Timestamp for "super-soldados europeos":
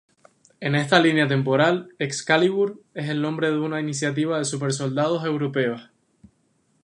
4.45-5.91